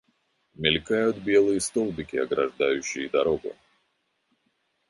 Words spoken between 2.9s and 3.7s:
дорогу.